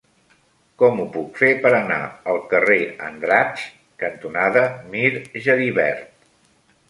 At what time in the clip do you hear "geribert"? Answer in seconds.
5.49-6.11